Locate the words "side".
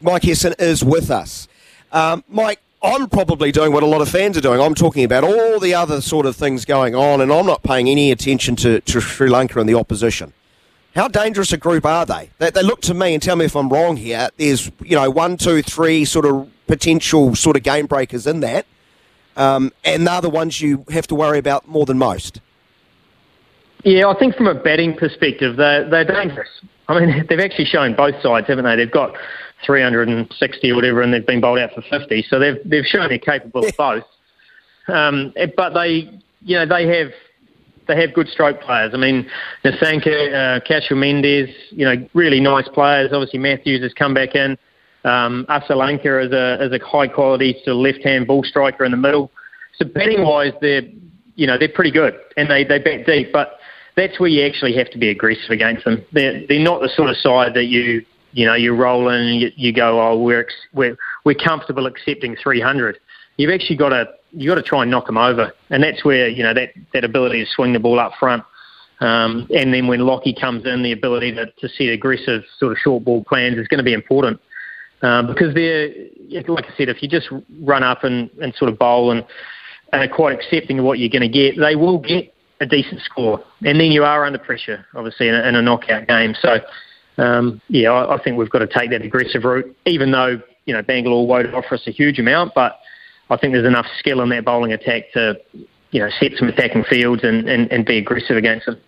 57.16-57.54